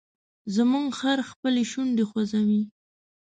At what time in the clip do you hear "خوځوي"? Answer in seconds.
2.09-2.61